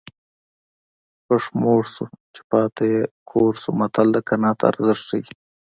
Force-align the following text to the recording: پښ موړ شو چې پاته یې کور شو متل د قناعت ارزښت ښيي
پښ 1.25 1.43
موړ 1.61 1.81
شو 1.93 2.05
چې 2.33 2.41
پاته 2.49 2.83
یې 2.93 3.01
کور 3.29 3.51
شو 3.61 3.69
متل 3.79 4.07
د 4.13 4.17
قناعت 4.27 4.59
ارزښت 4.69 5.03
ښيي 5.09 5.21